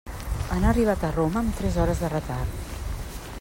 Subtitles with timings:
[0.53, 2.81] Han arribat a Roma amb tres hores de retard.